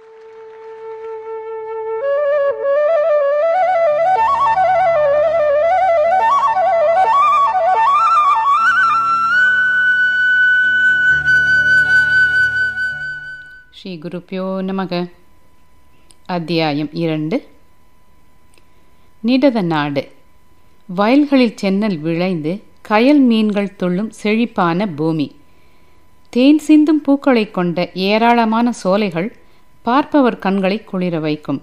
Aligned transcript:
ஸ்ரீ 0.00 0.06
குருப்பியோ 14.02 14.62
நமக. 14.62 15.10
அத்தியாயம் 16.26 16.88
இரண்டு. 16.92 17.48
நிடத 19.26 19.62
நாடு. 19.62 20.12
வயல்களில் 20.86 21.54
சென்னல் 21.62 21.98
விளைந்து 21.98 22.62
கயல் 22.88 23.18
மீன்கள் 23.18 23.76
துள்ளும் 23.76 24.10
செழிப்பான 24.10 24.86
பூமி. 24.86 25.36
தேன் 26.30 26.58
சிந்தும் 26.58 27.00
பூக்களை 27.00 27.50
கொண்ட 27.50 27.90
ஏராளமான 27.94 28.72
சோலைகள் 28.72 29.36
பார்ப்பவர் 29.88 30.42
கண்களை 30.44 30.76
குளிர 30.84 31.16
வைக்கும். 31.18 31.60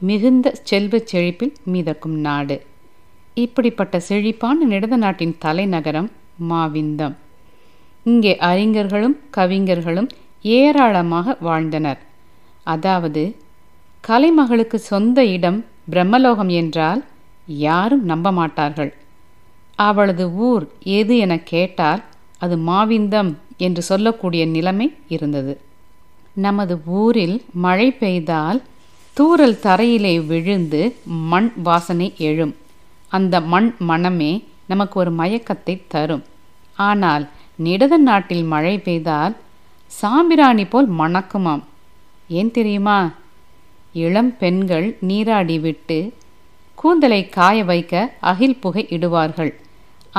மிகுந்த 0.00 0.46
செல்வச் 0.68 1.08
செழிப்பில் 1.10 1.54
மீதக்கும் 1.72 2.18
நாடு. 2.18 2.56
இப்படிப்பட்ட 3.34 4.00
செழிப்பான 4.08 4.66
நிடத 4.68 4.94
நாட்டின் 4.96 5.34
தலைநகரம் 5.38 6.10
மாவிந்தம். 6.50 7.14
இங்கே 8.04 8.32
அறிஞர்களும் 8.50 9.16
கவிஞர்களும் 9.30 10.08
ஏராளமாக 10.42 11.36
வாழ்ந்தனர். 11.40 12.00
அதாவது 12.64 13.22
கலைமகளுக்கு 14.08 14.78
சொந்த 14.90 15.24
இடம் 15.24 15.58
பிரம்மலோகம் 15.92 16.52
என்றால் 16.60 17.02
யாரும் 17.66 18.04
நம்ப 18.04 18.32
மாட்டார்கள். 18.32 18.92
அவளது 19.74 20.26
ஊர் 20.48 20.66
எது 20.98 21.16
என 21.18 21.34
கேட்டால் 21.52 22.02
அது 22.38 22.56
மாவிந்தம் 22.70 23.32
என்று 23.56 23.82
சொல்லக்கூடிய 23.82 24.42
நிலைமை 24.46 24.88
இருந்தது. 25.08 25.54
நமது 26.46 26.74
ஊரில் 27.00 27.36
மழை 27.64 27.88
பெய்தால் 27.92 28.60
தூறல் 29.16 29.60
தரையிலே 29.66 30.14
விழுந்து 30.30 30.82
மண் 31.30 31.48
வாசனை 31.66 32.08
எழும். 32.28 32.54
அந்த 33.16 33.34
மண் 33.52 33.68
மனமே 33.90 34.32
நமக்கு 34.66 34.96
ஒரு 35.00 35.12
மயக்கத்தை 35.12 35.74
தரும். 35.94 36.24
ஆனால் 36.88 37.24
நிடத 37.64 37.94
நாட்டில் 38.08 38.44
மழை 38.52 38.74
பெய்தால் 38.78 39.34
சாம்பிராணி 40.00 40.64
போல் 40.64 40.88
மணக்குமாம். 40.98 41.64
ஏன் 42.38 42.52
தெரியுமா? 42.56 42.98
இளம் 44.04 44.32
பெண்கள் 44.40 44.86
நீராடி 45.08 45.56
விட்டு 45.58 45.98
கூந்தலை 46.80 47.20
காய 47.28 47.64
வைக்க 47.70 47.94
அகில் 48.30 48.60
புகை 48.62 48.84
இடுவார்கள். 48.90 49.52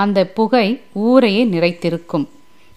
அந்த 0.02 0.20
புகை 0.38 0.68
ஊரையே 1.06 1.44
நிறைத்திருக்கும். 1.54 2.26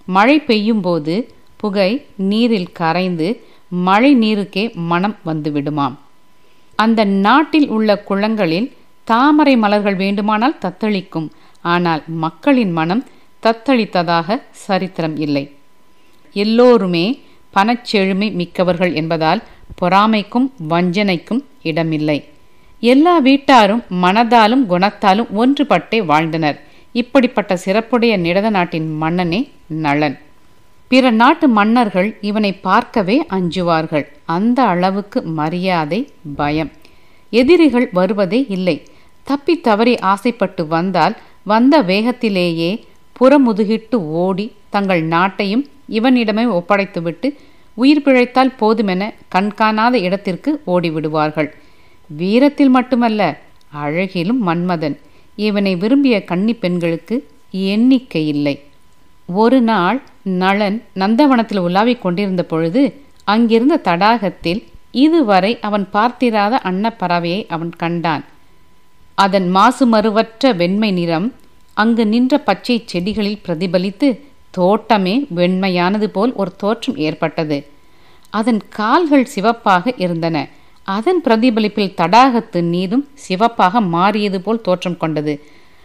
மழை 0.08 0.36
பெய்யும்போது 0.48 1.14
புகை 1.56 2.06
நீரில் 2.16 2.72
கரைந்து 2.72 3.28
மழை 3.68 4.10
நீருக்கே 4.16 4.74
மனம் 4.74 5.16
வந்துவிடுமாம். 5.26 5.94
அந்த 6.76 7.04
நாட்டில் 7.04 7.68
உள்ள 7.68 7.98
குளங்களில் 7.98 8.72
தாமரை 9.04 9.56
மலர்கள் 9.56 9.94
வேண்டுமானால் 9.94 10.58
தத்தளிக்கும் 10.60 11.28
ஆனால் 11.62 12.02
மக்களின் 12.06 12.72
மனம் 12.72 13.06
தத்தளித்ததாக 13.42 14.42
சரித்திரம் 14.50 15.16
இல்லை. 15.16 15.44
எல்லோருமே 16.32 17.20
பணச்செழுமை 17.54 18.32
மிக்கவர்கள் 18.32 18.92
என்பதால் 18.92 19.42
பொறாமைக்கும் 19.80 20.48
வஞ்சனைக்கும் 20.68 21.42
இடமில்லை. 21.62 22.24
எல்லா 22.80 23.18
வீட்டாரும் 23.18 23.82
மனதாலும் 24.02 24.64
குணத்தாலும் 24.68 25.28
ஒன்றுபட்டே 25.40 26.04
வாழ்ந்தனர். 26.04 26.60
இப்படிப்பட்ட 26.92 27.58
சிறப்புடைய 27.64 28.14
நிடத 28.26 28.50
நாட்டின் 28.50 28.88
மன்னனே 29.02 29.48
நளன். 29.82 30.16
பிற 30.94 31.10
நாட்டு 31.10 31.48
மன்னர்கள் 31.48 32.16
இவனை 32.20 32.52
பார்க்கவே 32.52 33.24
அஞ்சுவார்கள். 33.30 34.04
அந்த 34.24 34.62
அளவுக்கு 34.62 35.22
மரியாதை 35.22 36.08
பயம். 36.36 36.70
எதிரிகள் 37.30 37.88
வருவதே 37.92 38.46
இல்லை. 38.48 38.82
தப்பி 39.22 39.60
தவறி 39.60 39.98
ஆசைப்பட்டு 39.98 40.66
வந்தால் 40.66 41.16
வந்த 41.44 41.82
வேகத்திலேயே 41.82 42.84
புறமுதுகிட்டு 43.20 43.94
ஓடி 43.94 44.52
தங்கள் 44.70 45.08
நாட்டையும் 45.08 45.64
இவனிடமே 45.90 46.44
ஒப்படைத்துவிட்டு 46.58 47.30
உயிர் 47.74 48.02
பிழைத்தால் 48.02 48.54
போதுமென 48.60 49.12
கண்காணாத 49.28 49.98
இடத்திற்கு 49.98 50.62
ஓடிவிடுவார்கள். 50.66 51.50
வீரத்தில் 52.06 52.68
மட்டுமல்ல 52.68 53.40
அழகிலும் 53.68 54.42
மன்மதன். 54.48 54.98
இவனை 55.36 55.76
விரும்பிய 55.76 56.24
கன்னி 56.24 56.54
பெண்களுக்கு 56.54 57.28
எண்ணிக்கை 57.50 58.28
இல்லை. 58.28 58.60
ஒரு 59.26 59.60
நாள் 59.60 60.02
நளன் 60.24 60.82
நந்தவனத்தில் 60.94 61.58
உலாவிக் 61.58 62.00
கொண்டிருந்த 62.00 62.44
பொழுது 62.44 63.02
அங்கிருந்த 63.24 63.80
தடாகத்தில் 63.84 64.64
இதுவரை 64.90 65.58
அவன் 65.60 65.90
பார்த்திராத 65.90 66.60
அன்னப்பறவையை 66.64 67.46
அவன் 67.48 67.70
கண்டான். 67.70 68.24
அதன் 69.14 69.54
மாசுமறுவற்ற 69.54 70.52
வெண்மை 70.56 70.92
நிறம் 70.92 71.34
அங்கு 71.74 72.06
நின்ற 72.06 72.38
பச்சை 72.38 72.84
செடிகளில் 72.92 73.42
பிரதிபலித்து 73.46 74.20
தோட்டமே 74.50 75.26
வெண்மையானது 75.36 76.04
போல் 76.04 76.32
ஒரு 76.32 76.56
தோற்றம் 76.56 76.96
ஏற்பட்டது. 76.96 77.66
அதன் 78.30 78.60
கால்கள் 78.68 79.24
சிவப்பாக 79.24 79.94
இருந்தன. 79.96 80.48
அதன் 80.82 81.20
பிரதிபலிப்பில் 81.24 81.96
தடாகத்து 81.96 82.62
நீரும் 82.62 83.08
சிவப்பாக 83.14 83.80
மாறியது 83.80 84.40
போல் 84.40 84.60
தோற்றம் 84.60 84.96
கொண்டது. 84.96 85.44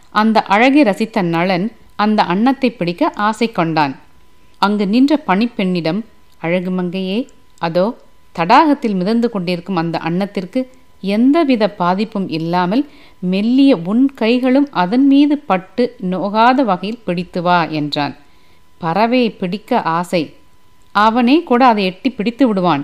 அந்த 0.09 0.41
அழகை 0.41 0.83
ரசித்த 0.83 1.21
நளன் 1.21 1.71
அந்த 1.95 2.23
அன்னத்தை 2.23 2.71
பிடிக்க 2.71 3.11
ஆசை 3.15 3.51
கொண்டான். 3.51 3.95
அங்கு 4.61 4.85
நின்ற 4.87 5.13
பணிப்பெண்ணிடம் 5.27 6.01
அழகு 6.37 6.71
மங்கையே 6.71 7.19
அதோ 7.61 7.85
தடாகத்தில் 8.35 8.95
மிதந்து 8.95 9.27
கொண்டிருக்கும் 9.29 9.75
அந்த 9.75 9.97
அன்னத்திற்கு 9.97 10.59
எந்தவித 11.03 11.63
பாதிப்பும் 11.81 12.27
இல்லாமல் 12.29 12.83
மெல்லிய 13.31 13.71
உன் 13.91 14.03
கைகளும் 14.15 14.67
அதன் 14.71 15.05
மீது 15.07 15.35
பட்டு 15.37 15.83
நோகாத 16.11 16.63
வகையில் 16.63 17.03
பிடித்து 17.05 17.41
வா 17.41 17.59
என்றான். 17.79 18.13
பறவையை 18.81 19.29
பிடிக்க 19.37 19.81
ஆசை. 19.97 20.21
அவனே 20.95 21.35
கூட 21.43 21.61
அதை 21.67 21.83
எட்டி 21.85 22.09
பிடித்து 22.09 22.47
விடுவான். 22.47 22.83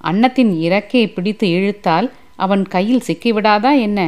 அன்னத்தின் 0.00 0.52
இறக்கையை 0.66 1.08
பிடித்து 1.12 1.48
இழுத்தால் 1.48 2.08
அவன் 2.36 2.64
கையில் 2.66 3.06
சிக்கிவிடாதா 3.06 3.72
என்ன? 3.80 4.00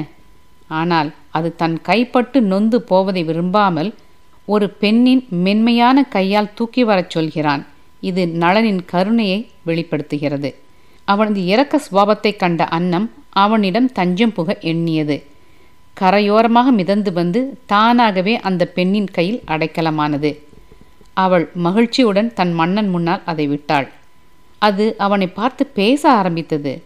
ஆனால் 0.70 1.10
அது 1.30 1.48
தன் 1.56 1.76
கைப்பட்டு 1.88 2.38
நொந்து 2.40 2.78
போவதை 2.82 3.22
விரும்பாமல் 3.24 3.90
ஒரு 4.46 4.70
பெண்ணின் 4.70 5.26
மென்மையான 5.30 6.04
கையால் 6.04 6.54
தூக்கி 6.54 6.84
வரச் 6.84 7.10
சொல்கிறான். 7.10 7.66
இது 8.00 8.28
நளனின் 8.28 8.84
கருணையை 8.84 9.48
வெளிப்படுத்துகிறது. 9.62 10.54
அவனது 11.04 11.46
இறக்க 11.46 11.80
சுவாபத்தை 11.90 12.36
கண்ட 12.36 12.64
அன்னம் 12.64 13.10
அவனிடம் 13.30 13.92
தஞ்சம் 13.92 14.32
புக 14.32 14.58
எண்ணியது. 14.60 15.22
கரையோரமாக 16.00 16.70
மிதந்து 16.70 17.12
வந்து 17.12 17.58
தானாகவே 17.66 18.40
அந்த 18.40 18.66
பெண்ணின் 18.66 19.10
கையில் 19.10 19.42
அடைக்கலமானது. 19.46 20.38
அவள் 21.12 21.50
மகிழ்ச்சியுடன் 21.54 22.32
தன் 22.32 22.52
மன்னன் 22.52 22.88
முன்னால் 22.88 23.22
அதை 23.24 23.46
விட்டாள். 23.46 23.92
அது 24.58 24.94
அவனை 24.98 25.26
பார்த்து 25.26 25.66
பேச 25.66 26.10
ஆரம்பித்தது. 26.10 26.82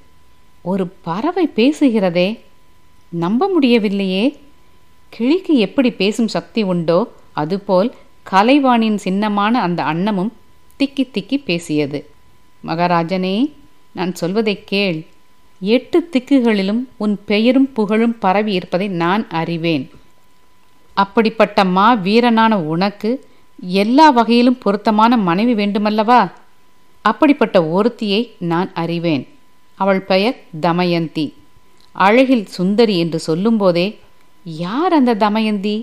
ஒரு 0.63 0.87
பறவை 0.87 1.51
பேசுகிறதே. 1.57 2.39
நம்ப 3.09 3.49
முடியவில்லையே. 3.49 4.39
கிளிக்கு 5.09 5.59
எப்படி 5.59 5.91
பேசும் 5.91 6.29
சக்தி 6.29 6.63
உண்டோ 6.63 7.13
அதுபோல் 7.43 7.89
கலைவாணியின் 8.31 9.01
சின்னமான 9.05 9.61
அந்த 9.67 9.81
அன்னமும் 9.83 10.33
திக்கி 10.79 11.05
திக்கி 11.15 11.37
பேசியது. 11.45 12.01
மகாராஜனே 12.67 13.37
நான் 13.93 14.15
சொல்வதை 14.15 14.55
கேள். 14.65 14.99
எட்டு 15.61 15.99
திக்குகளிலும் 16.13 16.83
உன் 16.97 17.15
பெயரும் 17.25 17.73
புகழும் 17.73 18.19
பரவி 18.19 18.53
இருப்பதை 18.53 18.89
நான் 19.03 19.25
அறிவேன். 19.31 19.85
அப்படிப்பட்ட 20.97 21.65
மா 21.65 21.89
வீரனான 21.95 22.53
உனக்கு 22.73 23.11
எல்லா 23.63 24.07
வகையிலும் 24.11 24.59
பொருத்தமான 24.59 25.17
மனைவி 25.17 25.55
வேண்டுமல்லவா? 25.55 26.21
அப்படிப்பட்ட 27.05 27.57
ஒருத்தியை 27.77 28.21
நான் 28.39 28.71
அறிவேன். 28.75 29.25
அவள் 29.79 30.01
பெயர் 30.01 30.37
தமயந்தி. 30.61 31.27
அழகில் 31.97 32.47
சுந்தரி 32.47 32.99
என்று 32.99 33.19
சொல்லும்போதே 33.19 33.87
யார் 34.45 34.93
அந்த 34.93 35.15
தமயந்தி? 35.15 35.77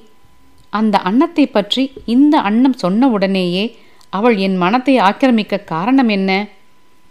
அந்த 0.70 0.98
அன்னத்தை 1.00 1.48
பற்றி 1.48 1.92
இந்த 2.06 2.40
அன்னம் 2.40 2.74
சொன்ன 2.74 3.08
உடனேயே 3.08 3.76
அவள் 4.10 4.38
என் 4.38 4.58
மனத்தை 4.58 4.98
ஆக்கிரமிக்க 4.98 5.64
காரணம் 5.64 6.08
என்ன? 6.08 6.48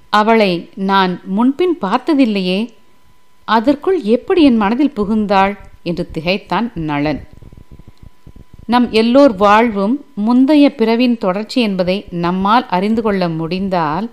அவளை 0.08 0.70
நான் 0.74 1.20
முன்பின் 1.24 1.78
பார்த்ததில்லையே. 1.80 2.68
அதற்குள் 3.44 4.02
எப்படி 4.02 4.42
என் 4.42 4.56
மனதில் 4.56 4.96
புகுந்தாள்? 4.96 5.54
என்று 5.82 6.10
திகைத்தான் 6.10 6.72
நளன். 6.74 7.20
நம் 8.66 8.92
எல்லோர் 8.92 9.34
வாழ்வும் 9.36 10.04
முந்தைய 10.14 10.74
பிறவின் 10.74 11.18
தொடர்ச்சி 11.18 11.60
என்பதை 11.60 12.04
நம்மால் 12.10 12.66
அறிந்து 12.68 13.02
கொள்ள 13.02 13.28
முடிந்தால் 13.28 14.10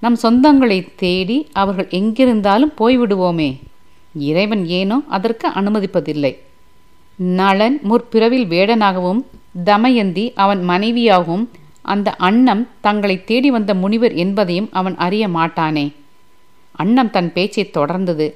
நம் 0.00 0.16
சொந்தங்களை 0.22 0.88
தேடி 0.96 1.48
அவர்கள் 1.52 1.88
எங்கிருந்தாலும் 1.90 2.72
போய்விடுவோமே. 2.78 3.60
இறைவன் 4.14 4.66
ஏனோ 4.66 5.02
அதற்கு 5.08 5.48
அனுமதிப்பதில்லை. 5.48 6.32
நளன் 7.20 7.82
முற்பிறவில் 7.82 8.46
வேடனாகவும் 8.46 9.24
தமயந்தி 9.64 10.32
அவன் 10.34 10.68
மனைவியாகவும் 10.68 11.48
அந்த 11.82 12.10
அன்னம் 12.10 12.68
தங்களை 12.80 13.24
தேடி 13.24 13.50
வந்த 13.50 13.74
முனிவர் 13.74 14.14
என்பதையும் 14.14 14.68
அவன் 14.72 14.96
அறிய 14.96 15.28
மாட்டானே. 15.28 15.92
அன்னம் 16.72 17.10
தன் 17.10 17.32
பேச்சை 17.32 17.70
தொடர்ந்தது. 17.74 18.32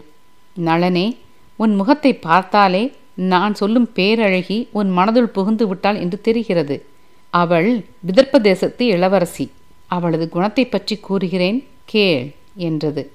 நளனே 0.57 1.17
உன் 1.57 1.75
முகத்தை 1.75 2.15
பார்த்தாலே 2.15 2.93
நான் 3.15 3.55
சொல்லும் 3.55 3.89
பேரழகி 3.95 4.69
உன் 4.71 4.99
மனதுள் 4.99 5.35
புகுந்து 5.37 5.67
விட்டாள் 5.67 5.97
என்று 5.97 6.21
தெரிகிறது. 6.21 6.87
அவள் 7.31 7.85
விதர்ப்ப 8.07 8.41
தேசத்து 8.41 8.87
இளவரசி. 8.87 9.51
அவளது 9.87 10.29
குணத்தை 10.29 10.67
பற்றி 10.67 10.97
கூறுகிறேன் 10.97 11.67
கேள் 11.85 12.35
என்றது. 12.55 13.13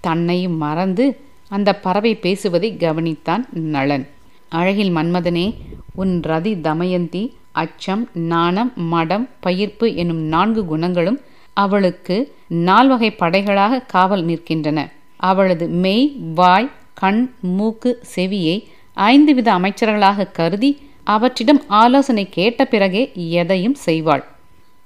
தன்னையும் 0.00 0.56
மறந்து 0.56 1.20
அந்த 1.48 1.76
பறவை 1.76 2.14
பேசுவதை 2.14 2.76
கவனித்தான் 2.78 3.44
நளன். 3.52 4.06
அழகில் 4.58 4.92
மன்மதனே 4.96 5.54
உன் 5.94 6.20
ரதி 6.20 6.60
தமயந்தி 6.60 7.34
அச்சம் 7.52 8.08
நாணம் 8.12 8.72
மடம் 8.76 9.28
பயிர்ப்பு 9.42 9.94
எனும் 9.94 10.22
நான்கு 10.34 10.64
குணங்களும் 10.64 11.20
அவளுக்கு 11.54 12.16
நால்வகை 12.48 13.10
படைகளாக 13.10 13.82
காவல் 13.86 14.24
நிற்கின்றன. 14.24 14.78
அவளது 15.16 15.68
மெய் 15.68 16.16
வாய் 16.34 16.70
கண் 16.94 17.22
மூக்கு 17.40 18.02
செவியை 18.16 18.56
ஐந்து 18.94 19.34
வித 19.34 19.48
அமைச்சர்களாக 19.58 20.30
கருதி 20.30 20.70
அவற்றிடம் 21.06 21.62
ஆலோசனை 21.68 22.28
கேட்ட 22.28 22.64
பிறகே 22.64 23.12
எதையும் 23.14 23.76
செய்வாள். 23.86 24.24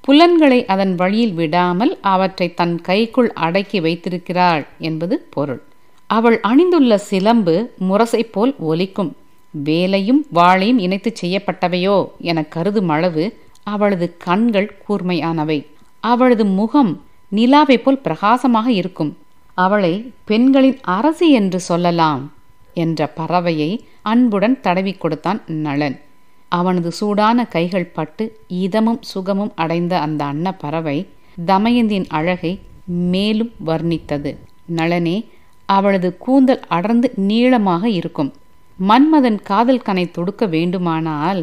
புலன்களை 0.00 0.66
அதன் 0.66 0.94
வழியில் 0.94 1.32
விடாமல் 1.32 1.99
அவற்றை 2.00 2.55
தன் 2.55 2.81
கைக்குள் 2.81 3.32
அடக்கி 3.32 3.81
வைத்திருக்கிறாள் 3.81 4.66
என்பது 4.78 5.26
பொருள். 5.31 5.62
அவள் 6.06 6.40
அணிந்துள்ள 6.40 6.94
சிலம்பு 6.94 7.55
முரசை 7.88 8.22
போல் 8.31 8.55
ஒலிக்கும். 8.58 9.12
வேலையும் 9.62 10.26
வாளையும் 10.34 10.78
இணைத்து 10.78 11.12
செய்யப்பட்டவையோ 11.22 12.08
என 12.18 12.42
கருதும் 12.44 12.88
அளவு 12.88 13.38
அவளது 13.62 14.16
கண்கள் 14.16 14.76
கூர்மையானவை. 14.88 15.66
அவளது 16.00 16.44
முகம் 16.44 17.02
நிலாவை 17.28 17.78
போல் 17.78 17.98
பிரகாசமாக 17.98 18.70
இருக்கும். 18.70 19.16
அவளை 19.54 20.12
பெண்களின் 20.24 20.78
அரசி 20.82 21.30
என்று 21.30 21.60
சொல்லலாம் 21.60 22.32
என்ற 22.74 23.12
பறவையை 23.16 23.80
அன்புடன் 24.02 24.60
தடவி 24.60 24.92
கொடுத்தான் 24.92 25.42
நளன். 25.46 26.00
அவனது 26.48 26.92
சூடான 26.92 27.46
கைகள் 27.46 27.92
பட்டு 27.92 28.38
இதமும் 28.48 28.98
சுகமும் 29.00 29.52
அடைந்த 29.54 30.00
அந்த 30.00 30.24
அன்ன 30.24 30.52
பறவை 30.52 31.08
தமயந்தின் 31.46 32.06
அழகை 32.08 32.60
மேலும் 32.86 33.52
வர்ணித்தது. 33.66 34.36
நளனே 34.66 35.28
அவளது 35.66 36.18
கூந்தல் 36.18 36.62
அடர்ந்து 36.68 37.12
நீளமாக 37.16 37.88
இருக்கும். 37.88 38.32
மன்மதன் 38.79 39.38
காதல் 39.43 39.85
கனை 39.87 40.11
தொடுக்க 40.11 40.47
வேண்டுமானால் 40.47 41.43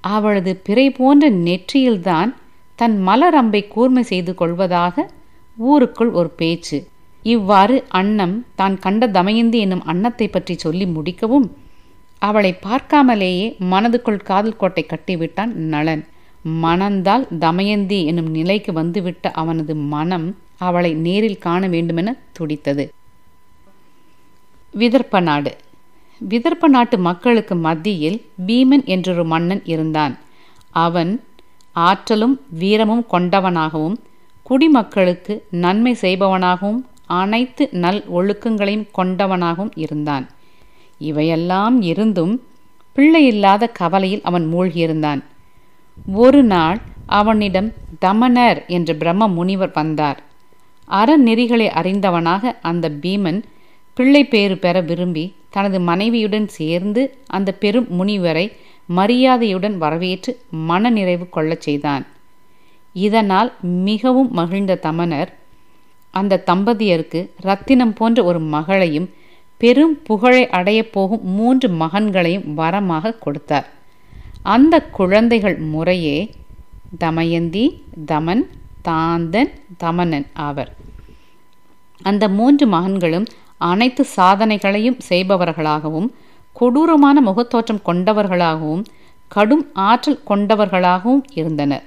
அவளது 0.00 0.52
பிறை 0.66 0.90
போன்ற 0.90 1.30
நெற்றியில்தான் 1.30 2.30
தன் 2.78 2.96
மலரம்பை 3.06 3.68
கூர்மை 3.68 4.02
செய்து 4.02 4.34
கொள்வதாக 4.34 5.04
ஊருக்குள் 5.58 6.10
ஒரு 6.10 6.30
பேச்சு. 6.30 6.78
இவ்வாறு 7.22 7.84
அன்னம் 7.88 8.46
தான் 8.54 8.76
கண்ட 8.78 9.06
தமயந்தி 9.06 9.58
என்னும் 9.58 9.84
அன்னத்தை 9.84 10.28
பற்றி 10.28 10.54
சொல்லி 10.54 10.86
முடிக்கவும் 10.86 11.46
அவளை 12.18 12.50
பார்க்காமலேயே 12.66 13.46
மனதுக்குள் 13.72 14.26
காதல் 14.30 14.56
கோட்டை 14.56 14.86
கட்டிவிட்டான் 14.88 15.52
நளன். 15.72 16.02
மணந்தால் 16.64 17.24
தமயந்தி 17.38 17.98
என்னும் 18.04 18.30
நிலைக்கு 18.30 18.72
வந்துவிட்ட 18.72 19.30
அவனது 19.30 19.74
மனம் 19.74 20.36
அவளை 20.56 20.94
நேரில் 20.94 21.38
காண 21.38 21.68
வேண்டுமென 21.68 22.16
துடித்தது. 22.32 22.84
விதர்ப்ப 24.74 25.20
நாடு. 25.20 25.52
விதர்ப்ப 26.28 26.68
நாட்டு 26.68 26.98
மக்களுக்கு 26.98 27.54
மத்தியில் 27.54 28.18
பீமன் 28.46 28.84
என்றொரு 28.84 29.24
மன்னன் 29.24 29.62
இருந்தான். 29.64 30.18
அவன் 30.70 31.12
ஆற்றலும் 31.72 32.40
வீரமும் 32.58 33.04
கொண்டவனாகவும் 33.12 33.96
குடிமக்களுக்கு 34.42 35.34
நன்மை 35.50 35.96
செய்பவனாகவும் 36.00 36.80
அனைத்து 37.06 37.68
நல் 37.72 38.04
ஒழுக்கங்களையும் 38.14 38.88
கொண்டவனாகவும் 38.98 39.72
இருந்தான். 39.74 40.28
இவையெல்லாம் 40.98 41.82
இருந்தும் 41.82 42.34
பிள்ளை 42.92 43.26
இல்லாத 43.26 43.68
கவலையில் 43.68 44.22
அவன் 44.22 44.46
மூழ்கியிருந்தான். 44.54 45.20
ஒரு 46.12 46.42
நாள் 46.42 46.78
அவனிடம் 47.06 47.72
தமனர் 48.04 48.66
என்ற 48.66 48.94
பிரம்ம 48.94 49.28
முனிவர் 49.28 49.72
வந்தார். 49.74 50.22
அறநெறிகளை 50.88 51.66
அறிந்தவனாக 51.80 52.58
அந்த 52.60 52.90
பீமன் 53.02 53.42
பிள்ளை 53.94 54.24
பேறு 54.24 54.58
பெற 54.58 54.80
விரும்பி 54.80 55.24
தனது 55.54 55.78
மனைவியுடன் 55.80 56.48
சேர்ந்து 56.58 57.02
அந்த 57.26 57.50
பெரும் 57.62 57.88
முனிவரை 57.98 58.46
மரியாதையுடன் 58.98 59.76
வரவேற்று 59.82 60.32
மனநிறைவு 60.68 61.26
கொள்ளச் 61.28 61.64
செய்தான். 61.66 62.04
இதனால் 62.96 63.50
மிகவும் 63.86 64.30
மகிழ்ந்த 64.32 64.80
தமனர் 64.82 65.30
அந்த 66.14 66.42
தம்பதியருக்கு 66.46 67.20
ரத்தினம் 67.40 67.92
போன்ற 67.92 68.18
ஒரு 68.24 68.40
மகளையும் 68.54 69.08
பெரும் 69.60 69.94
புகழை 70.02 70.42
அடையப் 70.58 70.92
போகும் 70.94 71.24
மூன்று 71.36 71.68
மகன்களையும் 71.82 72.48
வரமாக 72.60 73.18
கொடுத்தார். 73.18 73.68
அந்த 74.54 74.74
குழந்தைகள் 74.98 75.56
முறையே 75.74 76.18
தமயந்தி 76.98 77.64
தமன் 78.10 78.42
தாந்தன் 78.82 79.52
தமனன் 79.76 80.26
ஆவர். 80.46 80.70
அந்த 82.02 82.24
மூன்று 82.38 82.64
மகன்களும் 82.66 83.26
அனைத்து 83.70 84.02
சாதனைகளையும் 84.16 84.98
செய்பவர்களாகவும் 85.08 86.08
கொடூரமான 86.56 87.16
முகத்தோற்றம் 87.20 87.84
கொண்டவர்களாகவும் 87.86 88.84
கடும் 89.28 89.64
ஆற்றல் 89.88 90.22
கொண்டவர்களாகவும் 90.28 91.22
இருந்தனர். 91.40 91.84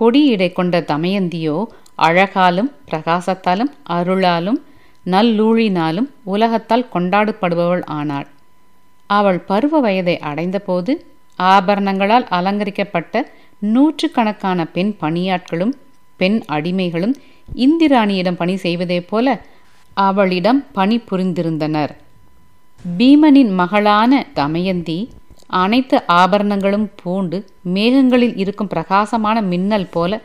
கொடியிடை 0.00 0.48
கொண்ட 0.52 0.80
தமயந்தியோ 0.92 1.58
அழகாலும் 2.06 2.70
பிரகாசத்தாலும் 2.90 3.72
அருளாலும் 3.96 4.58
நல்லூழினாலும் 5.06 6.08
உலகத்தால் 6.34 6.90
கொண்டாடப்படுபவள் 6.94 7.84
ஆனாள். 7.98 8.28
அவள் 9.10 9.40
பருவ 9.50 9.80
வயதை 9.80 10.16
அடைந்தபோது 10.30 10.92
ஆபரணங்களால் 11.38 12.26
அலங்கரிக்கப்பட்ட 12.36 13.14
நூற்றுக்கணக்கான 13.74 14.60
பெண் 14.76 14.92
பணியாட்களும் 15.00 15.74
பெண் 16.20 16.38
அடிமைகளும் 16.48 17.14
இந்திராணியிடம் 17.64 18.38
பணி 18.40 18.54
செய்வதைப் 18.56 19.08
போல 19.10 19.26
அவளிடம் 19.96 20.58
பணி 20.72 20.96
புரிந்திருந்தனர். 21.10 21.92
பீமனின் 22.98 23.52
மகளான 23.60 24.12
தமயந்தி 24.34 24.96
அனைத்து 25.60 25.96
ஆபரணங்களும் 26.06 26.88
பூண்டு 27.00 27.38
மேகங்களில் 27.74 28.34
இருக்கும் 28.36 28.68
பிரகாசமான 28.68 29.42
மின்னல் 29.42 29.88
போல 29.90 30.20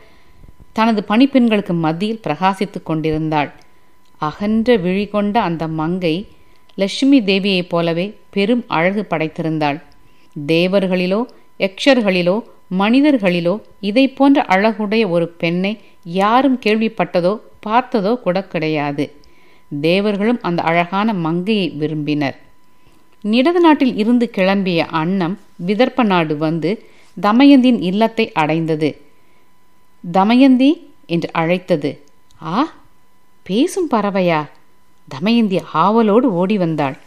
தனது 0.72 1.00
பணிப்பெண்களுக்கு 1.08 1.74
மத்தியில் 1.84 2.20
பிரகாசித்துக் 2.26 2.86
கொண்டிருந்தாள். 2.88 3.50
அகன்ற 4.18 4.76
விழி 4.76 5.06
கொண்ட 5.06 5.36
அந்த 5.40 5.64
மங்கை 5.80 6.14
லட்சுமி 6.74 7.20
தேவியைப் 7.20 7.68
போலவே 7.68 8.06
பெரும் 8.30 8.64
அழகு 8.66 9.06
படைத்திருந்தாள். 9.10 9.78
தேவர்களிலோ 10.36 11.20
யக்ஷர்களிலோ 11.58 12.36
மனிதர்களிலோ 12.78 13.54
இதை 13.80 14.04
போன்ற 14.08 14.44
அழகுடைய 14.48 15.04
ஒரு 15.08 15.28
பெண்ணை 15.40 15.72
யாரும் 16.20 16.60
கேள்விப்பட்டதோ 16.64 17.32
பார்த்ததோ 17.66 18.12
கூட 18.20 18.38
கிடையாது. 18.44 19.04
தேவர்களும் 19.80 20.38
அந்த 20.42 20.62
அழகான 20.62 21.12
மங்கையை 21.12 21.70
விரும்பினர். 21.70 22.40
நிடது 23.24 23.60
நாட்டில் 23.60 23.96
இருந்து 23.96 24.30
கிளம்பிய 24.36 24.78
அன்னம் 24.78 25.38
விதர்ப்ப 25.66 26.02
நாடு 26.02 26.36
வந்து 26.36 26.86
தமயந்தியின் 27.20 27.80
இல்லத்தை 27.80 28.32
அடைந்தது. 28.32 29.00
தமயந்தி 30.12 30.90
என்று 31.06 31.32
அழைத்தது. 31.32 32.04
ஆ 32.42 32.72
பேசும் 33.42 33.90
பறவையா? 33.90 34.48
தமயந்தி 35.08 35.60
ஆவலோடு 35.72 36.32
ஓடி 36.32 36.58
வந்தாள். 36.58 36.98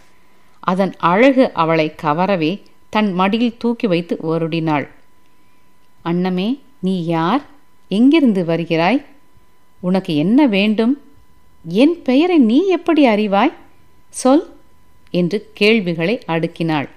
அதன் 0.60 0.94
அழகு 0.98 1.54
அவளை 1.54 1.96
கவரவே 2.04 2.62
தன் 2.90 3.14
மடியில் 3.14 3.58
தூக்கி 3.58 3.88
வைத்து 3.88 4.18
வருடினாள் 4.22 4.88
அன்னமே 6.02 6.60
நீ 6.80 7.06
யார்? 7.06 7.42
எங்கிருந்து 7.88 8.46
வருகிறாய்? 8.46 9.06
உனக்கு 9.82 10.16
என்ன 10.16 10.48
வேண்டும்? 10.48 11.02
என் 11.68 12.02
பெயரை 12.02 12.38
நீ 12.38 12.68
எப்படி 12.68 13.08
அறிவாய்? 13.08 13.54
சொல் 14.10 14.54
என்று 15.12 15.50
கேள்விகளை 15.54 16.20
அடுக்கினாள். 16.28 16.90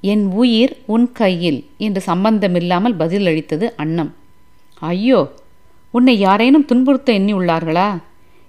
என் 0.00 0.24
உயிர் 0.26 0.76
உன் 0.86 1.12
கையில் 1.12 1.64
என்று 1.76 2.00
சம்பந்தமில்லாமல் 2.00 2.96
பதிலளித்தது 2.96 3.70
அன்னம். 3.76 4.14
ஐயோ 4.74 5.32
உன்னை 5.90 6.18
யாரேனும் 6.18 6.64
துன்புறுத்த 6.64 7.12
எண்ணி 7.12 7.34
உள்ளார்களா? 7.34 7.98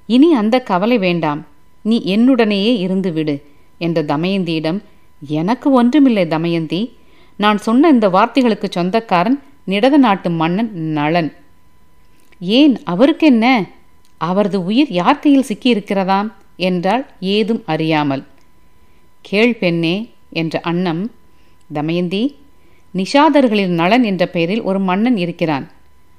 இனி 0.07 0.33
அந்த 0.33 0.59
கவலை 0.59 0.97
வேண்டாம். 0.97 1.47
நீ 1.81 2.01
என்னுடனேயே 2.05 2.77
இருந்து 2.77 3.13
விடு 3.13 3.43
என்ற 3.77 4.03
தமயந்தியிடம் 4.03 4.79
எனக்கு 5.27 5.71
ஒன்றுமில்லை 5.71 6.27
தமயந்தி. 6.27 6.97
நான் 7.37 7.57
சொன்ன 7.57 7.89
இந்த 7.89 8.09
வார்த்தைகளுக்கு 8.09 8.67
சொந்தக்காரன் 8.69 9.43
நிடத 9.67 9.89
நாட்டு 9.89 10.29
மன்னன் 10.29 10.71
நளன். 10.75 11.33
ஏன் 12.39 12.77
அவருக்கென்ன? 12.83 13.69
அவரது 14.27 14.65
உயிர் 14.65 14.89
யார் 14.89 15.19
கையில் 15.19 15.47
சிக்கியிருக்கிறதாம் 15.47 16.29
என்றால் 16.55 17.03
ஏதும் 17.19 17.63
அறியாமல். 17.65 18.23
கேள் 19.21 19.55
பெண்ணே 19.55 19.95
என்ற 20.29 20.59
அன்னம். 20.59 21.11
தமயந்தி 21.73 22.23
நிஷாதர்களின் 22.95 23.75
நளன் 23.81 24.03
என்ற 24.03 24.23
பெயரில் 24.27 24.61
ஒரு 24.61 24.79
மன்னன் 24.79 25.17
இருக்கிறான். 25.17 25.65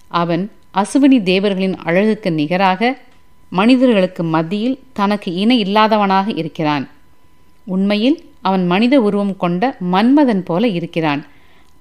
அவன் 0.09 0.45
அசுவினி 0.75 1.19
தேவர்களின் 1.23 1.77
அழகுக்கு 1.77 2.31
நிகராக 2.33 2.99
மனிதர்களுக்கு 3.51 4.23
மத்தியில் 4.25 4.81
தனக்கு 4.93 5.35
இணை 5.35 5.57
இல்லாதவனாக 5.65 6.27
இருக்கிறான். 6.37 6.89
உண்மையில் 7.67 8.19
அவன் 8.41 8.67
மனித 8.67 9.01
உருவம் 9.01 9.37
கொண்ட 9.37 9.77
மன்மதன் 9.93 10.45
போல 10.45 10.69
இருக்கிறான். 10.69 11.23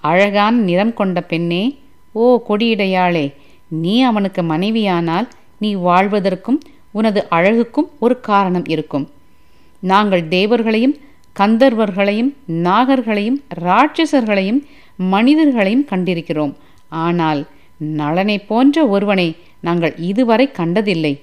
அழகான 0.03 0.57
நிறம் 0.57 0.93
கொண்ட 0.93 1.21
பெண்ணே 1.21 1.63
ஓ 2.11 2.41
கொடியிடையாளே 2.49 3.33
நீ 3.67 4.01
அவனுக்கு 4.01 4.41
மனைவியானால் 4.43 5.27
நீ 5.59 5.75
வாழ்வதற்கும் 5.75 6.59
உனது 6.91 7.25
அழகுக்கும் 7.31 7.89
ஒரு 7.99 8.19
காரணம் 8.19 8.65
இருக்கும். 8.65 9.09
நாங்கள் 9.79 10.27
தேவர்களையும் 10.27 10.97
கந்தர்வர்களையும் 11.39 12.35
நாகர்களையும் 12.47 13.43
ராட்சசர்களையும் 13.59 14.65
மனிதர்களையும் 14.95 15.85
கண்டிருக்கிறோம். 15.89 16.53
ஆனால் 16.89 17.47
நளனை 17.97 18.45
போன்ற 18.47 18.87
ஒருவனை 18.87 19.35
நாங்கள் 19.61 19.93
இதுவரை 19.97 20.51
கண்டதில்லை. 20.51 21.19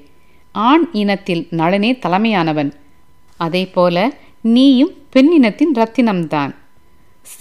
ஆண் 0.53 0.89
இனத்தில் 0.93 1.47
நளனே 1.51 1.99
தலைமையானவன். 2.07 2.73
அதேபோல 3.37 4.13
நீயும் 4.41 4.93
பெண் 5.11 5.33
இனத்தின் 5.33 5.73
ரத்தினம்தான். 5.73 6.55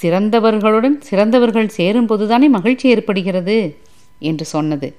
சிறந்தவர்களுடன் 0.02 0.98
சிறந்தவர்கள் 1.00 1.70
சேரும்போதுதானே 1.78 2.50
மகிழ்ச்சி 2.50 2.90
ஏற்படுகிறது? 2.90 3.78
என்று 4.20 4.46
சொன்னது. 4.46 4.96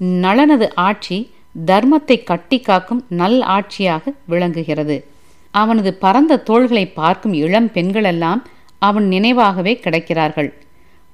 நளனது 0.00 0.68
ஆட்சி 0.74 1.30
தர்மத்தை 1.66 2.24
கட்டி 2.24 2.60
காக்கும் 2.60 3.04
நல் 3.08 3.40
ஆட்சியாக 3.40 4.02
விளங்குகிறது. 4.26 5.04
அவனது 5.50 5.94
பரந்த 5.94 6.36
தோள்களை 6.36 6.86
பார்க்கும் 6.86 7.32
இளம் 7.32 7.70
பெண்களெல்லாம் 7.70 8.42
அவன் 8.78 9.08
நினைவாகவே 9.08 9.80
கிடைக்கிறார்கள். 9.84 10.52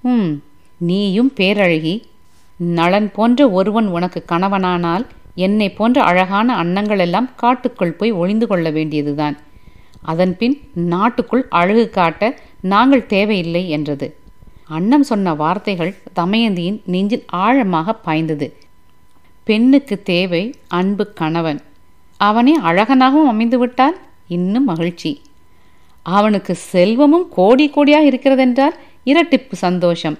ம் 0.02 0.42
நீயும் 0.76 1.32
பேரழகி. 1.36 2.02
நளன் 2.58 3.12
போன்ற 3.12 3.50
ஒருவன் 3.50 3.86
உனக்கு 3.86 4.24
கணவனானால் 4.28 5.06
என்னை 5.34 5.70
போன்ற 5.70 6.02
அழகான 6.02 6.62
அன்னங்கள் 6.62 6.98
எல்லாம் 6.98 7.28
காட்டுக்குள் 7.36 7.92
போய் 7.92 8.10
ஒளிந்து 8.10 8.46
கொள்ள 8.46 8.70
வேண்டியதுதான். 8.70 9.36
அதன்பின் 10.02 10.60
நாட்டுக்குள் 10.74 11.46
அழகு 11.48 11.90
காட்ட 11.90 12.38
நாங்கள் 12.60 13.06
தேவையில்லை 13.06 13.68
என்றது. 13.68 14.16
அன்னம் 14.68 15.02
சொன்ன 15.02 15.34
வார்த்தைகள் 15.34 15.94
தமயந்தியின் 16.14 16.80
நெஞ்சில் 16.84 17.24
ஆழமாக 17.26 17.94
பாய்ந்தது. 17.94 18.56
பெண்ணுக்கு 19.50 19.96
தேவை 20.10 20.42
அன்பு 20.68 21.04
கணவன். 21.12 21.60
அவனே 22.28 22.54
அழகனாகவும் 22.60 23.30
அமைந்துவிட்டால் 23.32 23.96
இன்னும் 24.28 24.64
மகிழ்ச்சி. 24.64 25.12
அவனுக்கு 26.02 26.52
செல்வமும் 26.72 27.26
கோடி 27.30 27.66
கோடியாக 27.68 28.08
இருக்கிறதென்றால் 28.10 28.76
இரட்டிப்பு 29.04 29.56
சந்தோஷம். 29.66 30.16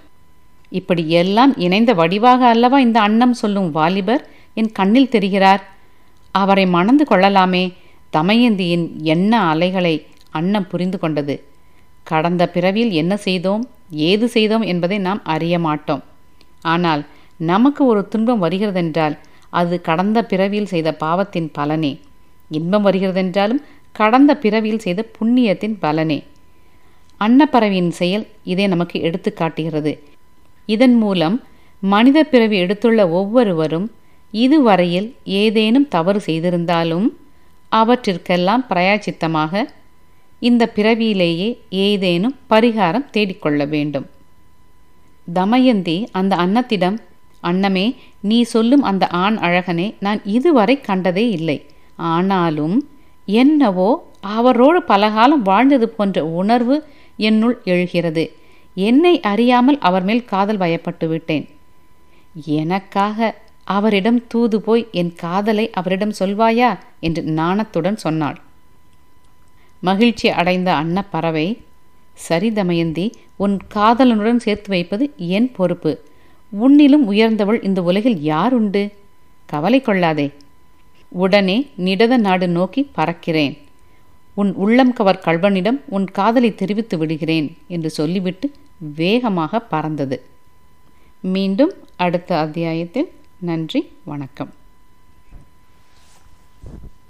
இப்படி 0.79 1.03
எல்லாம் 1.21 1.53
இணைந்த 1.57 1.95
வடிவாக 1.95 2.41
அல்லவா 2.55 2.79
இந்த 2.79 2.99
அன்னம் 3.01 3.33
சொல்லும் 3.33 3.71
வாலிபர் 3.71 4.23
என் 4.55 4.73
கண்ணில் 4.73 5.13
தெரிகிறார். 5.13 5.63
அவரை 6.31 6.67
மணந்து 6.67 7.05
கொள்ளலாமே. 7.05 7.65
தமயந்தியின் 8.17 8.87
எண்ண 9.15 9.33
அலைகளை 9.53 9.95
அன்னம் 10.31 10.69
புரிந்து 10.69 10.99
கொண்டது. 10.99 11.37
கடந்த 12.03 12.43
பிறவியில் 12.49 12.97
என்ன 13.03 13.15
செய்தோம்? 13.17 13.63
ஏது 13.91 14.29
செய்தோம் 14.29 14.65
என்பதை 14.73 14.99
நாம் 14.99 15.21
அறிய 15.25 15.59
மாட்டோம். 15.59 16.03
ஆனால் 16.75 17.03
நமக்கு 17.41 17.87
ஒரு 17.87 18.09
துன்பம் 18.09 18.43
வருகிறதென்றால் 18.43 19.19
அது 19.51 19.81
கடந்த 19.81 20.25
பிறவியில் 20.25 20.67
செய்த 20.67 20.95
பாவத்தின் 20.95 21.51
பலனே. 21.59 21.99
இன்பம் 22.49 22.87
வருகிறதென்றாலும் 22.87 23.63
கடந்த 23.93 24.37
பிறவியில் 24.37 24.79
செய்த 24.79 25.05
புண்ணியத்தின் 25.19 25.77
பலனே. 25.83 26.19
அன்னப்பறவையின் 27.21 27.89
செயல் 27.89 28.27
இதை 28.45 28.67
நமக்கு 28.67 29.01
எடுத்து 29.01 29.33
காட்டுகிறது. 29.33 30.03
இதன் 30.67 30.95
மூலம் 30.95 31.43
மனித 31.81 32.25
பிறவி 32.25 32.63
எடுத்துள்ள 32.63 33.11
ஒவ்வொருவரும் 33.11 33.91
இதுவரையில் 34.31 35.15
ஏதேனும் 35.25 35.89
தவறு 35.89 36.21
செய்திருந்தாலும் 36.21 37.17
அவற்றிற்கெல்லாம் 37.73 38.65
பிரயாச்சித்தமாக 38.69 39.69
இந்த 40.39 40.67
பிறவியிலேயே 40.67 41.61
ஏதேனும் 41.69 42.37
பரிகாரம் 42.51 43.11
தேடிக்கொள்ள 43.11 43.65
வேண்டும். 43.69 44.07
தமயந்தி 45.33 46.09
அந்த 46.13 46.37
அன்னத்திடம் 46.37 46.99
அன்னமே 47.41 47.97
நீ 48.21 48.43
சொல்லும் 48.43 48.83
அந்த 48.83 49.07
ஆண் 49.07 49.37
அழகனை 49.37 49.95
நான் 50.01 50.21
இதுவரை 50.25 50.81
கண்டதே 50.81 51.31
இல்லை. 51.31 51.67
ஆனாலும் 51.97 52.89
என்னவோ 53.27 54.11
அவரோடு 54.21 54.83
பலகாலம் 54.83 55.43
வாழ்ந்தது 55.43 55.89
போன்ற 55.89 56.27
உணர்வு 56.27 56.85
என்னுள் 57.17 57.61
எழுகிறது. 57.65 58.37
என்னை 58.75 59.21
அறியாமல் 59.21 59.79
அவர் 59.79 60.03
மேல் 60.03 60.25
காதல் 60.25 60.59
வயப்பட்டு 60.59 61.09
விட்டேன். 61.09 61.49
எனக்காக 62.45 63.35
அவரிடம் 63.65 64.27
தூது 64.27 64.61
போய் 64.61 64.89
என் 64.93 65.15
காதலை 65.15 65.71
அவரிடம் 65.71 66.13
சொல்வாயா? 66.19 66.79
என்று 67.01 67.23
நாணத்துடன் 67.23 67.97
சொன்னாள். 67.97 68.39
மகிழ்ச்சி 69.81 70.29
அடைந்த 70.29 70.75
அன்னப்பறவை 70.75 71.59
சரி 72.13 72.53
தமயந்தி 72.53 73.17
உன் 73.37 73.59
காதலனுடன் 73.75 74.37
சேர்த்து 74.37 74.69
வைப்பது 74.69 75.13
என் 75.17 75.53
பொறுப்பு. 75.53 76.09
உன்னிலும் 76.53 77.11
உயர்ந்தவள் 77.11 77.65
இந்த 77.65 77.83
உலகில் 77.83 78.23
யார் 78.23 78.55
உண்டு? 78.55 78.93
கவலை 79.47 79.81
கொள்ளாதே. 79.81 80.31
உடனே 81.09 81.71
நிடத 81.79 82.17
நாடு 82.17 82.49
நோக்கி 82.49 82.91
பறக்கிறேன். 82.97 83.59
உன் 84.35 84.55
உள்ளம் 84.55 84.93
கவர் 84.93 85.23
கல்வனிடம் 85.25 85.81
உன் 85.89 86.05
காதலை 86.05 86.55
தெரிவித்து 86.55 86.99
விடுகிறேன் 86.99 87.57
என்று 87.69 87.91
சொல்லிவிட்டு 87.91 88.53
வேகமாக 88.97 89.61
பறந்தது. 89.61 90.23
மீண்டும் 91.21 91.73
அடுத்த 91.97 92.39
அத்தியாயத்தில் 92.39 93.11
நன்றி 93.41 93.89
வணக்கம். 94.05 94.53